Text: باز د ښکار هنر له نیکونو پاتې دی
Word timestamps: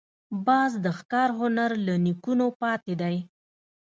باز 0.45 0.71
د 0.85 0.85
ښکار 0.97 1.29
هنر 1.39 1.71
له 1.85 1.93
نیکونو 2.05 2.45
پاتې 2.61 2.93
دی 3.01 3.15